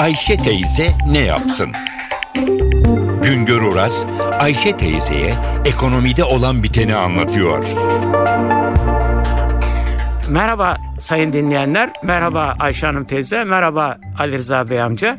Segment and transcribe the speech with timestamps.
[0.00, 1.72] Ayşe teyze ne yapsın?
[3.22, 4.06] Güngör Oras,
[4.38, 5.34] Ayşe teyzeye
[5.64, 7.64] ekonomide olan biteni anlatıyor.
[10.30, 15.18] Merhaba sayın dinleyenler, merhaba Ayşe Hanım teyze, merhaba Ali Rıza Bey amca.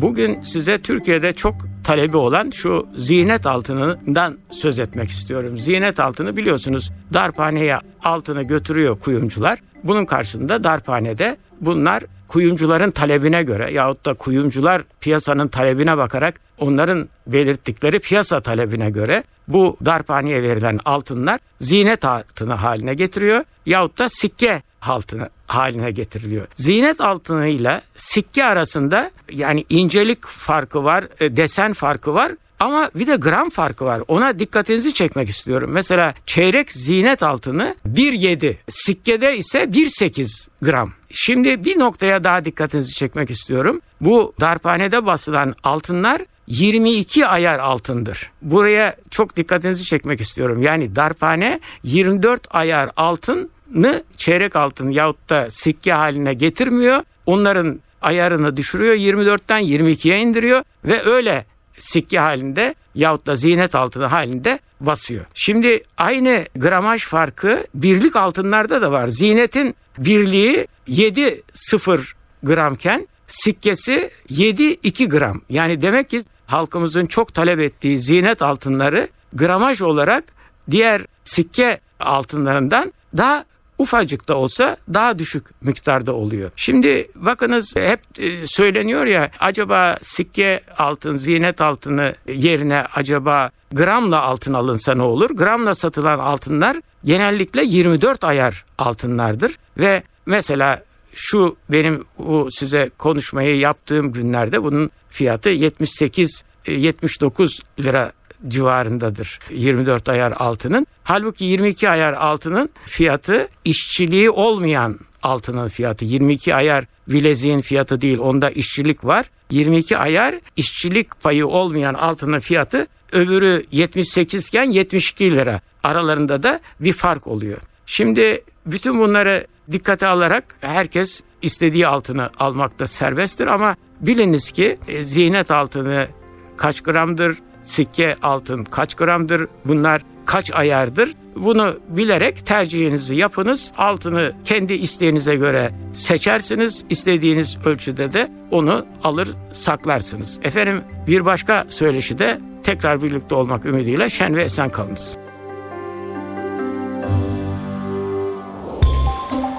[0.00, 1.54] Bugün size Türkiye'de çok
[1.84, 5.58] talebi olan şu ziynet altınından söz etmek istiyorum.
[5.58, 9.58] Ziynet altını biliyorsunuz darphaneye altını götürüyor kuyumcular.
[9.84, 17.98] Bunun karşılığında darphanede bunlar kuyumcuların talebine göre yahut da kuyumcular piyasanın talebine bakarak onların belirttikleri
[17.98, 25.28] piyasa talebine göre bu darphaneye verilen altınlar zinet altını haline getiriyor yahut da sikke altını
[25.46, 26.46] haline getiriliyor.
[26.54, 33.16] Zinet altınıyla sikke arasında yani incelik farkı var, e, desen farkı var ama bir de
[33.16, 34.02] gram farkı var.
[34.08, 35.70] Ona dikkatinizi çekmek istiyorum.
[35.72, 40.92] Mesela çeyrek zinet altını 1.7, sikkede ise 1.8 gram.
[41.10, 43.80] Şimdi bir noktaya daha dikkatinizi çekmek istiyorum.
[44.00, 48.30] Bu darphanede basılan altınlar 22 ayar altındır.
[48.42, 50.62] Buraya çok dikkatinizi çekmek istiyorum.
[50.62, 57.02] Yani darphane 24 ayar altını çeyrek altın yahut da sikke haline getirmiyor.
[57.26, 61.46] Onların ayarını düşürüyor 24'ten 22'ye indiriyor ve öyle
[61.80, 65.24] sikke halinde yahut da zinet altını halinde basıyor.
[65.34, 69.06] Şimdi aynı gramaj farkı birlik altınlarda da var.
[69.06, 72.00] Zinetin birliği 7.0
[72.42, 75.42] gramken sikkesi 7.2 gram.
[75.48, 80.24] Yani demek ki halkımızın çok talep ettiği zinet altınları gramaj olarak
[80.70, 83.44] diğer sikke altınlarından daha
[83.80, 86.50] ufacık da olsa daha düşük miktarda oluyor.
[86.56, 94.52] Şimdi bakınız hep e, söyleniyor ya acaba sikke altın, zinet altını yerine acaba gramla altın
[94.52, 95.30] alınsa ne olur?
[95.30, 100.82] Gramla satılan altınlar genellikle 24 ayar altınlardır ve mesela
[101.14, 108.12] şu benim bu size konuşmayı yaptığım günlerde bunun fiyatı 78 79 lira
[108.48, 110.86] civarındadır 24 ayar altının.
[111.04, 116.04] Halbuki 22 ayar altının fiyatı işçiliği olmayan altının fiyatı.
[116.04, 119.30] 22 ayar bileziğin fiyatı değil onda işçilik var.
[119.50, 125.60] 22 ayar işçilik payı olmayan altının fiyatı öbürü 78 iken 72 lira.
[125.82, 127.58] Aralarında da bir fark oluyor.
[127.86, 135.50] Şimdi bütün bunları dikkate alarak herkes istediği altını almakta serbesttir ama biliniz ki e, ziynet
[135.50, 136.08] altını
[136.56, 141.14] kaç gramdır, sikke altın kaç gramdır, bunlar kaç ayardır.
[141.36, 143.72] Bunu bilerek tercihinizi yapınız.
[143.76, 146.84] Altını kendi isteğinize göre seçersiniz.
[146.90, 150.40] İstediğiniz ölçüde de onu alır saklarsınız.
[150.42, 155.16] Efendim bir başka söyleşi de tekrar birlikte olmak ümidiyle şen ve esen kalınız.